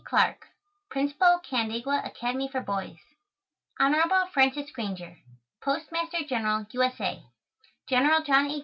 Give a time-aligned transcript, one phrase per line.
[0.03, 0.47] CLARKE
[0.89, 2.97] Principal Canandaigua Academy for Boys
[3.79, 3.93] Hon.
[4.33, 5.17] FRANCIS GRANGER
[5.61, 7.21] Postmaster General, U.S.A.
[7.87, 8.59] General JOHN A.